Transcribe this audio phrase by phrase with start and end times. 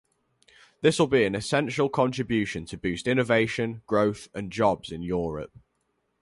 [0.81, 5.53] This will be an essential contribution to boost innovation, growth and jobs in Europe.